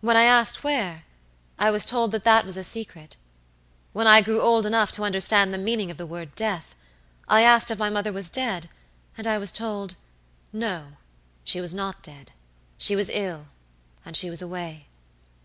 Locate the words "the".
5.54-5.56, 5.98-6.04